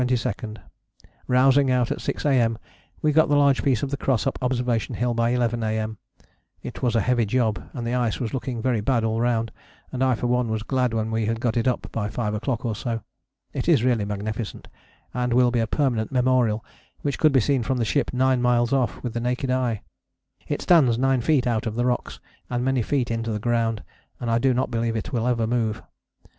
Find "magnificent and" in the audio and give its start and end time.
14.03-15.33